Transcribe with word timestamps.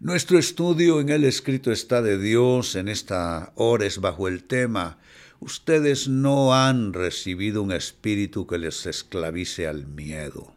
Nuestro 0.00 0.38
estudio 0.38 1.00
en 1.00 1.10
el 1.10 1.24
escrito 1.24 1.70
está 1.72 2.02
de 2.02 2.18
Dios 2.18 2.74
en 2.74 2.88
esta 2.88 3.52
hora 3.54 3.86
es 3.86 3.98
bajo 3.98 4.28
el 4.28 4.44
tema 4.44 4.98
Ustedes 5.40 6.06
no 6.06 6.54
han 6.54 6.92
recibido 6.92 7.62
un 7.62 7.72
espíritu 7.72 8.46
que 8.46 8.58
les 8.58 8.84
esclavice 8.84 9.66
al 9.66 9.86
miedo. 9.86 10.52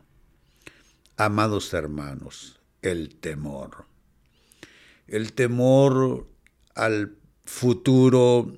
Amados 1.16 1.74
hermanos, 1.74 2.60
el 2.82 3.16
temor. 3.16 3.86
El 5.08 5.32
temor 5.32 6.28
al 6.76 7.16
futuro, 7.46 8.58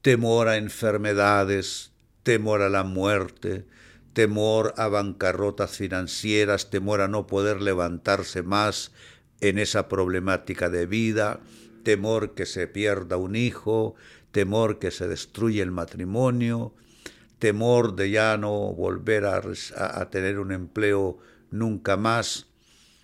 temor 0.00 0.48
a 0.48 0.56
enfermedades, 0.56 1.92
temor 2.24 2.62
a 2.62 2.68
la 2.68 2.82
muerte, 2.82 3.64
temor 4.12 4.74
a 4.76 4.88
bancarrotas 4.88 5.76
financieras, 5.76 6.70
temor 6.70 7.00
a 7.00 7.08
no 7.08 7.26
poder 7.26 7.62
levantarse 7.62 8.42
más 8.42 8.92
en 9.40 9.58
esa 9.58 9.88
problemática 9.88 10.70
de 10.70 10.86
vida, 10.86 11.40
temor 11.82 12.34
que 12.34 12.46
se 12.46 12.66
pierda 12.66 13.16
un 13.16 13.36
hijo, 13.36 13.94
temor 14.30 14.78
que 14.78 14.90
se 14.90 15.08
destruya 15.08 15.62
el 15.62 15.70
matrimonio, 15.70 16.74
temor 17.38 17.96
de 17.96 18.10
ya 18.10 18.36
no 18.36 18.72
volver 18.72 19.24
a, 19.26 20.10
tener 20.10 20.38
un 20.38 20.52
empleo 20.52 21.18
nunca 21.50 21.96
más. 21.96 22.46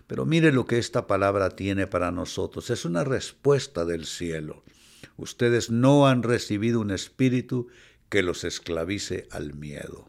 Pero 0.07 0.25
mire 0.25 0.52
lo 0.52 0.65
que 0.65 0.79
esta 0.79 1.07
palabra 1.07 1.51
tiene 1.51 1.87
para 1.87 2.13
nosotros. 2.13 2.71
Es 2.71 2.85
una 2.85 3.05
respuesta 3.05 3.85
del 3.85 4.07
cielo. 4.07 4.63
Ustedes 5.16 5.71
no 5.71 6.07
han 6.07 6.23
recibido 6.23 6.80
un 6.80 6.93
espíritu 6.93 7.69
que 8.09 8.23
los 8.23 8.45
esclavice 8.45 9.27
al 9.33 9.55
miedo. 9.55 10.08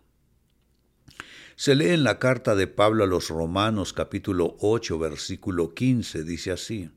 Se 1.59 1.76
lee 1.76 1.90
en 1.90 2.05
la 2.05 2.20
carta 2.20 2.55
de 2.55 2.68
Pablo 2.68 3.04
a 3.04 3.08
los 3.08 3.27
Romanos 3.27 3.91
capítulo 3.91 4.55
8 4.62 4.98
versículo 4.98 5.74
15, 5.74 6.24
dice 6.24 6.54
así, 6.54 6.90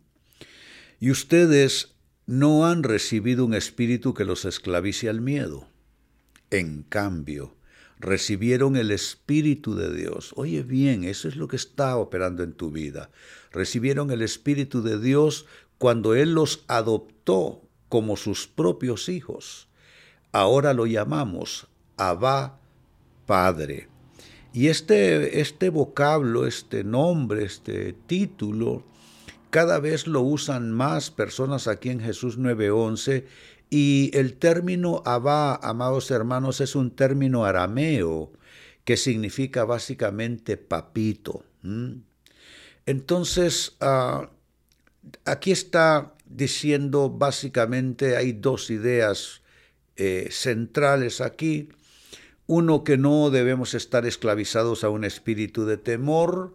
Y 1.01 1.11
ustedes 1.11 1.97
no 2.27 2.65
han 2.65 2.85
recibido 2.85 3.45
un 3.45 3.55
espíritu 3.55 4.15
que 4.15 4.25
los 4.25 4.45
esclavice 4.45 5.09
al 5.09 5.21
miedo. 5.21 5.67
En 6.51 6.85
cambio, 6.85 7.57
recibieron 7.99 8.77
el 8.77 8.93
Espíritu 8.93 9.75
de 9.75 9.93
Dios. 9.93 10.33
Oye 10.37 10.63
bien, 10.63 11.03
eso 11.03 11.27
es 11.27 11.35
lo 11.35 11.49
que 11.49 11.57
está 11.57 11.97
operando 11.97 12.45
en 12.45 12.53
tu 12.53 12.71
vida. 12.71 13.11
Recibieron 13.51 14.13
el 14.13 14.23
Espíritu 14.23 14.81
de 14.81 15.01
Dios 15.01 15.45
cuando 15.79 16.15
Él 16.15 16.35
los 16.35 16.63
adoptó 16.69 17.63
como 17.89 18.17
sus 18.17 18.47
propios 18.47 19.09
hijos. 19.09 19.67
Ahora 20.31 20.73
lo 20.73 20.87
llamamos 20.87 21.67
Abba 21.97 22.61
Padre. 23.27 23.92
Y 24.53 24.69
este, 24.69 25.41
este 25.41 25.71
vocablo, 25.71 26.47
este 26.47 26.85
nombre, 26.85 27.45
este 27.45 27.95
título, 28.07 28.85
cada 29.51 29.79
vez 29.81 30.07
lo 30.07 30.21
usan 30.21 30.73
más 30.73 31.11
personas 31.11 31.69
aquí 31.69 31.89
en 31.89 32.01
Jesús 32.01 32.39
9:11 32.39 33.25
y 33.71 34.11
el 34.13 34.35
término 34.35 35.03
Abba, 35.07 35.57
amados 35.57 36.11
hermanos, 36.11 36.61
es 36.61 36.75
un 36.77 36.91
término 36.91 37.47
arameo 37.47 38.31
que 38.85 38.99
significa 38.99 39.65
básicamente 39.65 40.59
papito. 40.59 41.45
Entonces, 42.85 43.77
ah, 43.81 44.31
aquí 45.25 45.53
está 45.53 46.15
diciendo 46.27 47.09
básicamente, 47.09 48.17
hay 48.17 48.33
dos 48.33 48.71
ideas 48.71 49.43
eh, 49.97 50.29
centrales 50.31 51.21
aquí. 51.21 51.69
Uno, 52.47 52.85
que 52.85 52.97
no 52.97 53.31
debemos 53.31 53.75
estar 53.75 54.07
esclavizados 54.07 54.85
a 54.85 54.91
un 54.91 55.05
espíritu 55.05 55.65
de 55.65 55.77
temor, 55.77 56.55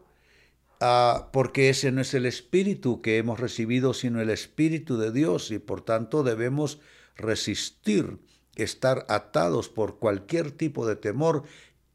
Ah, 0.80 1.30
porque 1.34 1.70
ese 1.70 1.92
no 1.92 2.02
es 2.02 2.14
el 2.14 2.28
espíritu 2.28 3.02
que 3.02 3.18
hemos 3.18 3.40
recibido, 3.40 3.96
sino 3.96 4.22
el 4.22 4.30
espíritu 4.30 4.98
de 4.98 5.12
Dios 5.12 5.50
y 5.50 5.58
por 5.58 5.82
tanto 5.82 6.22
debemos 6.22 6.80
resistir, 7.16 8.20
estar 8.56 9.06
atados 9.10 9.70
por 9.70 9.98
cualquier 9.98 10.52
tipo 10.52 10.86
de 10.86 10.96
temor 10.96 11.44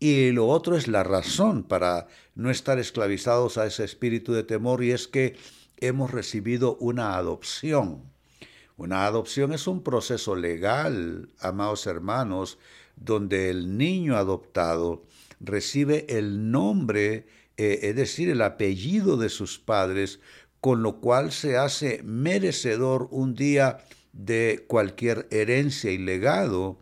y 0.00 0.32
lo 0.32 0.48
otro 0.48 0.76
es 0.76 0.88
la 0.88 1.04
razón 1.04 1.62
para 1.62 2.08
no 2.34 2.50
estar 2.50 2.80
esclavizados 2.80 3.56
a 3.56 3.66
ese 3.66 3.84
espíritu 3.84 4.32
de 4.32 4.42
temor 4.42 4.82
y 4.82 4.90
es 4.90 5.06
que 5.06 5.36
hemos 5.76 6.10
recibido 6.10 6.76
una 6.80 7.16
adopción. 7.16 8.02
Una 8.76 9.06
adopción 9.06 9.52
es 9.52 9.68
un 9.68 9.84
proceso 9.84 10.34
legal, 10.34 11.28
amados 11.38 11.86
hermanos, 11.86 12.58
donde 12.96 13.50
el 13.50 13.76
niño 13.76 14.16
adoptado 14.16 15.04
recibe 15.40 16.06
el 16.08 16.50
nombre 16.50 17.26
eh, 17.56 17.90
es 17.90 17.96
decir, 17.96 18.30
el 18.30 18.42
apellido 18.42 19.16
de 19.16 19.28
sus 19.28 19.58
padres, 19.58 20.20
con 20.60 20.82
lo 20.82 21.00
cual 21.00 21.32
se 21.32 21.56
hace 21.56 22.02
merecedor 22.02 23.08
un 23.10 23.34
día 23.34 23.78
de 24.12 24.64
cualquier 24.68 25.28
herencia 25.30 25.90
y 25.90 25.98
legado. 25.98 26.78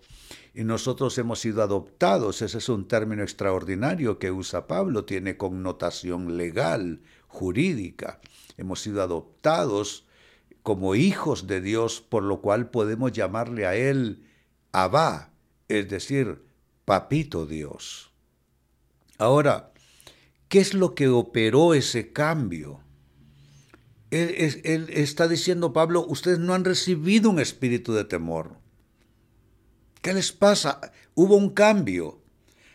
Y 0.54 0.65
nosotros 0.65 1.16
hemos 1.19 1.41
sido 1.41 1.62
adoptados, 1.62 2.42
ese 2.42 2.59
es 2.59 2.69
un 2.69 2.88
término 2.88 3.22
extraordinario 3.22 4.19
que 4.19 4.31
usa 4.31 4.66
Pablo, 4.66 5.04
tiene 5.04 5.37
connotación 5.37 6.37
legal, 6.37 7.03
jurídica. 7.28 8.21
Hemos 8.56 8.81
sido 8.81 9.03
adoptados 9.03 10.06
como 10.62 10.94
hijos 10.94 11.47
de 11.47 11.60
Dios, 11.60 12.00
por 12.00 12.22
lo 12.22 12.41
cual 12.41 12.71
podemos 12.71 13.12
llamarle 13.12 13.66
a 13.66 13.77
Él 13.77 14.25
Abba, 14.72 15.29
es 15.78 15.88
decir, 15.88 16.42
Papito 16.84 17.47
Dios. 17.47 18.10
Ahora, 19.19 19.70
¿Qué 20.50 20.58
es 20.58 20.75
lo 20.75 20.97
que 20.97 21.06
operó 21.06 21.75
ese 21.75 22.12
cambio? 22.12 22.81
Él, 24.10 24.88
está 24.91 25.28
diciendo, 25.28 25.72
Pablo, 25.72 26.04
ustedes 26.04 26.41
no 26.41 26.54
han 26.54 26.64
recibido 26.64 27.30
un 27.30 27.38
espíritu 27.38 27.92
de 27.94 28.03
temor. 28.03 28.56
¿Qué 30.03 30.12
les 30.12 30.32
pasa? 30.32 30.80
Hubo 31.14 31.36
un 31.36 31.50
cambio. 31.50 32.20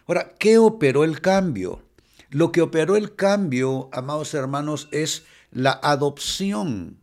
Ahora, 0.08 0.36
¿qué 0.40 0.58
operó 0.58 1.04
el 1.04 1.20
cambio? 1.20 1.82
Lo 2.30 2.54
que 2.54 2.62
operó 2.62 2.96
el 2.96 3.14
cambio, 3.14 3.90
amados 3.92 4.34
hermanos, 4.34 4.88
es 4.94 5.26
la 5.52 5.78
adopción 5.84 6.98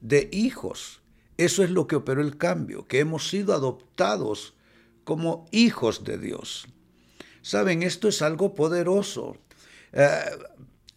de 0.00 0.30
hijos. 0.32 1.02
Eso 1.36 1.62
es 1.62 1.68
lo 1.68 1.86
que 1.86 1.96
operó 1.96 2.22
el 2.22 2.38
cambio, 2.38 2.86
que 2.86 3.00
hemos 3.00 3.28
sido 3.28 3.52
adoptados 3.52 4.54
como 5.06 5.46
hijos 5.52 6.02
de 6.02 6.18
Dios. 6.18 6.66
Saben, 7.40 7.84
esto 7.84 8.08
es 8.08 8.22
algo 8.22 8.56
poderoso. 8.56 9.36
Eh, 9.92 10.10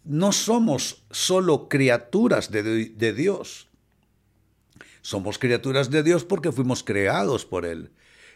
no 0.02 0.32
somos 0.32 1.04
solo 1.12 1.68
criaturas 1.68 2.50
de, 2.50 3.12
Dios. 3.12 3.68
Somos 5.00 5.38
criaturas 5.38 5.90
de 5.90 6.02
Dios 6.02 6.24
porque 6.24 6.50
fuimos 6.50 6.82
creados 6.82 7.46
por 7.46 7.64
Él. 7.64 7.92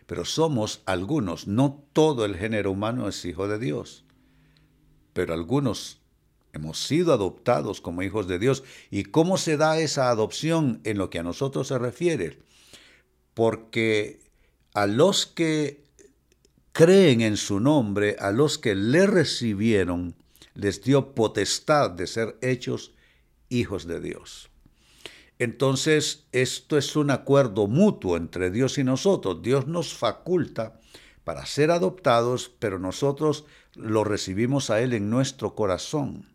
Pero 0.07 0.25
somos 0.25 0.83
algunos, 0.87 1.49
no 1.49 1.85
todo 1.93 2.25
el 2.25 2.37
género 2.37 2.71
humano 2.71 3.09
es 3.09 3.25
hijo 3.25 3.49
de 3.49 3.59
Dios. 3.59 4.05
Pero 5.12 5.35
algunos 5.35 5.99
hemos 6.53 6.79
sido 6.79 7.12
adoptados 7.12 7.81
como 7.81 8.05
hijos 8.05 8.29
de 8.29 8.39
Dios. 8.39 8.62
¿Y 8.93 9.06
cómo 9.06 9.39
se 9.39 9.56
da 9.56 9.81
esa 9.81 10.09
adopción 10.11 10.81
en 10.85 10.99
lo 10.99 11.11
que 11.11 11.19
a 11.19 11.25
nosotros 11.25 11.67
se 11.67 11.79
refiere? 11.79 12.39
Porque 13.35 14.24
a 14.75 14.87
los 14.87 15.27
que 15.27 15.85
creen 16.73 17.21
en 17.21 17.37
su 17.37 17.61
nombre, 17.61 18.17
a 18.19 18.33
los 18.33 18.59
que 18.59 18.75
le 18.75 19.07
recibieron, 19.07 20.17
les 20.55 20.83
dio 20.83 21.15
potestad 21.15 21.91
de 21.91 22.07
ser 22.07 22.37
hechos 22.43 22.93
hijos 23.49 23.87
de 23.87 24.01
Dios. 24.01 24.51
Entonces, 25.39 26.27
esto 26.33 26.77
es 26.79 26.97
un 26.97 27.11
acuerdo 27.11 27.67
mutuo 27.67 28.17
entre 28.17 28.51
Dios 28.51 28.79
y 28.79 28.85
nosotros. 28.85 29.43
Dios 29.43 29.67
nos 29.67 29.95
faculta 29.95 30.81
para 31.25 31.47
ser 31.47 31.71
adoptados, 31.71 32.53
pero 32.59 32.79
nosotros 32.79 33.45
lo 33.75 34.05
recibimos 34.05 34.70
a 34.70 34.81
Él 34.81 34.93
en 34.93 35.11
nuestro 35.11 35.55
corazón. 35.55 36.29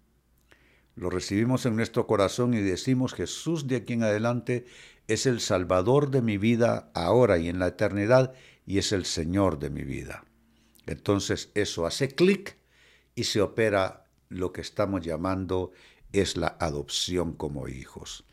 Lo 0.95 1.09
recibimos 1.09 1.65
en 1.65 1.77
nuestro 1.77 2.07
corazón 2.07 2.53
y 2.53 2.62
decimos, 2.62 3.13
Jesús 3.13 3.68
de 3.68 3.77
aquí 3.77 3.94
en 3.94 4.03
adelante 4.03 4.65
es 5.09 5.25
el 5.25 5.41
Salvador 5.41 6.11
de 6.11 6.21
mi 6.21 6.38
vida 6.38 6.91
ahora 6.94 7.39
y 7.39 7.50
en 7.50 7.59
la 7.59 7.67
eternidad 7.67 8.33
y 8.65 8.77
es 8.77 8.91
el 8.91 9.06
Señor 9.06 9.57
de 9.57 9.71
mi 9.71 9.83
vida. 9.83 10.23
Entonces 10.85 11.50
eso 11.56 11.88
hace 11.88 12.09
clic 12.09 12.57
y 13.15 13.23
se 13.23 13.41
opera 13.41 14.06
lo 14.29 14.53
que 14.53 14.61
estamos 14.61 15.01
llamando 15.01 15.71
es 16.13 16.38
la 16.38 16.56
adopción 16.59 17.33
como 17.33 17.67
hijos. 17.67 18.23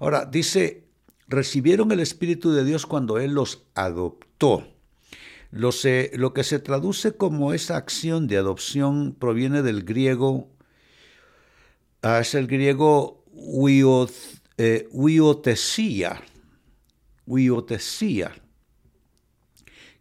Ahora, 0.00 0.24
dice, 0.24 0.84
recibieron 1.28 1.92
el 1.92 2.00
Espíritu 2.00 2.52
de 2.52 2.64
Dios 2.64 2.86
cuando 2.86 3.18
Él 3.18 3.32
los 3.32 3.62
adoptó. 3.74 4.66
Lo, 5.52 5.70
lo 6.14 6.34
que 6.34 6.44
se 6.44 6.58
traduce 6.58 7.16
como 7.16 7.54
esa 7.54 7.76
acción 7.76 8.26
de 8.26 8.36
adopción 8.36 9.16
proviene 9.18 9.62
del 9.62 9.84
griego, 9.84 10.48
ah, 12.02 12.18
es 12.20 12.34
el 12.34 12.48
griego 12.48 13.24
eh, 14.58 14.88
uiotesía, 14.90 16.22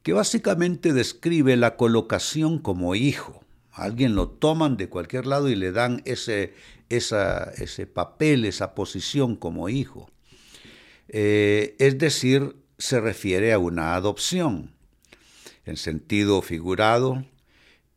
que 0.04 0.14
básicamente 0.14 0.94
describe 0.94 1.56
la 1.56 1.76
colocación 1.76 2.60
como 2.60 2.96
hijo. 2.96 3.44
Alguien 3.72 4.16
lo 4.16 4.30
toman 4.30 4.78
de 4.78 4.88
cualquier 4.88 5.26
lado 5.26 5.50
y 5.50 5.56
le 5.56 5.72
dan 5.72 6.02
ese, 6.06 6.54
ese 6.90 7.88
papel, 7.88 8.46
esa 8.46 8.76
posición 8.76 9.36
como 9.36 9.68
hijo. 9.68 10.10
Eh, 11.10 11.76
es 11.80 11.98
decir, 11.98 12.56
se 12.78 13.02
refiere 13.02 13.52
a 13.52 13.60
una 13.60 13.96
adopción. 13.96 14.72
En 15.66 15.78
sentido 15.78 16.42
figurado, 16.42 17.26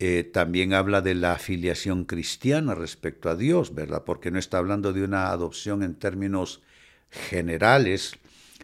eh, 0.01 0.23
también 0.23 0.75
habla 0.75 1.01
de 1.01 1.15
la 1.15 1.33
afiliación 1.33 2.05
cristiana 2.05 2.75
respecto 2.75 3.29
a 3.29 3.37
Dios, 3.37 3.75
¿verdad? 3.75 4.05
Porque 4.05 4.31
no 4.31 4.39
está 4.39 4.59
hablando 4.59 4.93
de 4.93 5.03
una 5.03 5.31
adopción 5.31 5.83
en 5.83 5.97
términos 5.97 6.63
generales, 7.11 8.13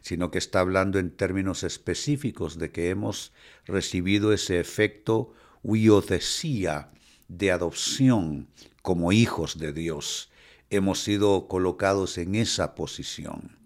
sino 0.00 0.31
que 0.31 0.38
está 0.38 0.60
hablando 0.60 0.98
en 0.98 1.10
términos 1.10 1.64
específicos 1.64 2.58
de 2.58 2.70
que 2.70 2.90
hemos 2.90 3.32
recibido 3.66 4.32
ese 4.32 4.60
efecto 4.60 5.32
huiodesía 5.64 6.90
de 7.26 7.50
adopción 7.50 8.46
como 8.82 9.10
hijos 9.10 9.58
de 9.58 9.72
Dios. 9.72 10.30
Hemos 10.70 11.02
sido 11.02 11.48
colocados 11.48 12.16
en 12.19 12.37
esa 12.37 12.75
posición. 12.75 13.56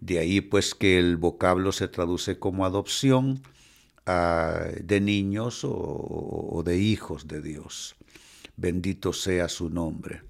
De 0.00 0.18
ahí 0.18 0.40
pues 0.40 0.74
que 0.74 0.98
el 0.98 1.16
vocablo 1.16 1.72
se 1.72 1.88
traduce 1.88 2.38
como 2.38 2.64
adopción 2.64 3.42
de 4.06 5.00
niños 5.00 5.60
o, 5.64 6.62
de 6.64 6.78
hijos 6.78 7.28
de 7.28 7.40
Dios. 7.40 7.94
Bendito 8.56 9.12
sea 9.12 9.48
su 9.48 9.70
nombre. 9.70 10.22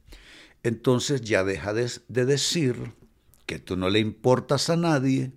Entonces 0.63 1.23
ya 1.23 1.45
deja 1.45 1.73
de, 1.73 1.91
de 2.09 2.25
decir 2.25 2.93
que 3.47 3.59
tú 3.59 3.77
no 3.77 3.91
le 3.91 3.99
importas 3.99 4.71
a 4.71 4.77
nadie, 4.77 5.33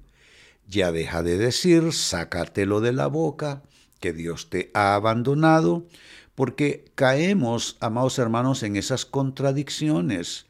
ya 0.68 0.92
deja 0.92 1.24
de 1.24 1.38
decir, 1.38 1.94
sácatelo 1.94 2.82
de 2.82 2.94
la 2.94 3.08
boca, 3.08 3.64
que 4.00 4.14
Dios 4.14 4.50
te 4.50 4.72
ha 4.74 4.96
abandonado, 4.96 5.88
porque 6.36 6.86
caemos, 6.96 7.78
amados 7.80 8.20
hermanos, 8.20 8.62
en 8.64 8.76
esas 8.76 9.06
contradicciones. 9.06 10.46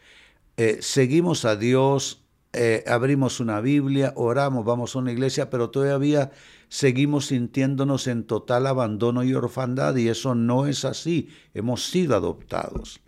Eh, 0.57 0.79
seguimos 0.81 1.45
a 1.45 1.55
Dios, 1.55 2.24
eh, 2.55 2.83
abrimos 2.87 3.39
una 3.39 3.61
Biblia, 3.61 4.13
oramos, 4.15 4.65
vamos 4.65 4.95
a 4.95 4.99
una 4.99 5.11
iglesia, 5.11 5.49
pero 5.49 5.69
todavía 5.69 6.31
seguimos 6.69 7.27
sintiéndonos 7.27 8.07
en 8.07 8.23
total 8.23 8.67
abandono 8.67 9.23
y 9.23 9.33
orfandad, 9.33 9.95
y 9.97 10.07
eso 10.07 10.35
no 10.35 10.65
es 10.65 10.85
así. 10.85 11.29
Hemos 11.53 11.89
sido 11.89 12.15
adoptados. 12.15 13.01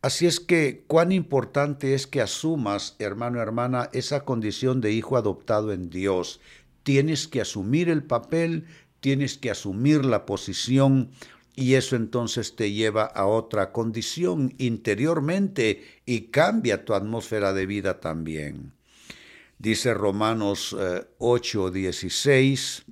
Así 0.00 0.26
es 0.26 0.38
que 0.38 0.84
cuán 0.86 1.10
importante 1.10 1.94
es 1.94 2.06
que 2.06 2.20
asumas, 2.20 2.94
hermano, 3.00 3.40
hermana, 3.40 3.90
esa 3.92 4.24
condición 4.24 4.80
de 4.80 4.92
hijo 4.92 5.16
adoptado 5.16 5.72
en 5.72 5.90
Dios. 5.90 6.40
Tienes 6.84 7.26
que 7.26 7.40
asumir 7.40 7.88
el 7.88 8.04
papel, 8.04 8.66
tienes 9.00 9.38
que 9.38 9.50
asumir 9.50 10.04
la 10.04 10.24
posición 10.24 11.10
y 11.58 11.74
eso 11.74 11.96
entonces 11.96 12.54
te 12.54 12.70
lleva 12.70 13.02
a 13.02 13.26
otra 13.26 13.72
condición 13.72 14.54
interiormente 14.58 15.82
y 16.06 16.30
cambia 16.30 16.84
tu 16.84 16.94
atmósfera 16.94 17.52
de 17.52 17.66
vida 17.66 17.98
también. 17.98 18.74
Dice 19.58 19.92
Romanos 19.92 20.72
8:16, 21.18 22.84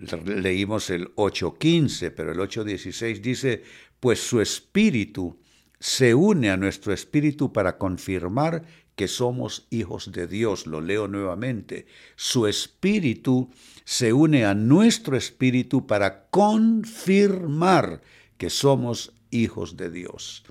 eh, 0.00 0.22
leímos 0.26 0.90
el 0.90 1.14
8:15, 1.14 2.10
pero 2.10 2.32
el 2.32 2.40
8:16 2.40 3.22
dice, 3.22 3.62
pues 4.00 4.20
su 4.20 4.42
espíritu 4.42 5.38
se 5.78 6.14
une 6.14 6.50
a 6.50 6.58
nuestro 6.58 6.92
espíritu 6.92 7.54
para 7.54 7.78
confirmar 7.78 8.66
que 9.00 9.08
somos 9.08 9.66
hijos 9.70 10.12
de 10.12 10.26
Dios. 10.26 10.66
Lo 10.66 10.82
leo 10.82 11.08
nuevamente. 11.08 11.86
Su 12.16 12.46
espíritu 12.46 13.48
se 13.86 14.12
une 14.12 14.44
a 14.44 14.52
nuestro 14.52 15.16
espíritu 15.16 15.86
para 15.86 16.28
confirmar 16.28 18.02
que 18.36 18.50
somos 18.50 19.14
hijos 19.30 19.78
de 19.78 19.90
Dios. 19.90 20.44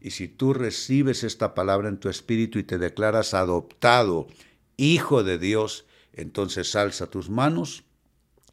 Y 0.00 0.10
si 0.10 0.26
tú 0.26 0.52
recibes 0.52 1.22
esta 1.22 1.54
palabra 1.54 1.88
en 1.88 1.98
tu 1.98 2.08
espíritu 2.08 2.58
y 2.58 2.64
te 2.64 2.76
declaras 2.76 3.34
adoptado, 3.34 4.26
hijo 4.76 5.22
de 5.22 5.38
Dios, 5.38 5.84
entonces 6.12 6.74
alza 6.74 7.06
tus 7.06 7.30
manos 7.30 7.84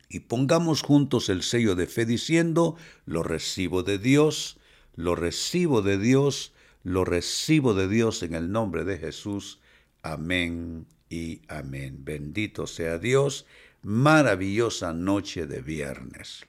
y 0.10 0.20
pongamos 0.20 0.84
juntos 0.84 1.28
el 1.28 1.42
sello 1.42 1.74
de 1.74 1.88
fe 1.88 2.06
diciendo, 2.06 2.76
lo 3.08 3.24
recibo 3.24 3.82
de 3.82 3.98
Dios, 3.98 4.58
lo 4.96 5.16
recibo 5.16 5.82
de 5.82 5.98
Dios, 5.98 6.54
lo 6.84 7.06
recibo 7.06 7.74
de 7.74 7.88
Dios 7.88 8.24
en 8.24 8.36
el 8.36 8.52
nombre 8.52 8.84
de 8.84 8.98
Jesús. 8.98 9.60
Amén 10.02 10.86
y 11.10 11.42
amén. 11.48 12.04
Bendito 12.04 12.68
sea 12.68 12.98
Dios. 12.98 13.46
Maravillosa 13.82 14.94
noche 14.94 15.48
de 15.48 15.62
viernes. 15.62 16.46